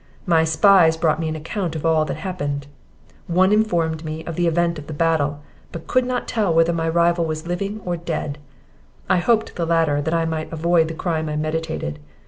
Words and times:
My 0.25 0.43
spies 0.43 0.97
brought 0.97 1.19
me 1.19 1.29
an 1.29 1.35
account 1.35 1.75
of 1.75 1.85
all 1.85 2.05
that 2.05 2.17
happened; 2.17 2.65
one 3.27 3.51
informed 3.53 4.03
me 4.03 4.25
of 4.25 4.35
the 4.35 4.47
event 4.47 4.79
of 4.79 4.87
the 4.87 4.95
battle, 4.97 5.41
but 5.71 5.85
could 5.85 6.05
not 6.07 6.27
tell 6.27 6.51
whether 6.51 6.73
my 6.73 6.89
rival 6.89 7.23
was 7.23 7.45
living 7.45 7.79
or 7.85 7.97
dead; 7.97 8.39
I 9.07 9.17
hoped 9.17 9.55
the 9.57 9.63
latter, 9.67 10.01
that 10.01 10.15
I 10.15 10.25
might 10.25 10.51
avoid 10.51 10.87
the 10.87 10.95
crime 10.95 11.29
I 11.29 11.35
meditated. 11.35 11.99